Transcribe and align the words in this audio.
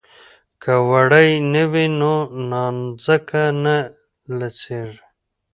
که 0.61 0.73
وړۍ 0.89 1.31
وي 1.71 1.85
نو 1.99 2.13
نانځکه 2.49 3.43
نه 3.63 3.77
لڅیږي. 4.37 5.01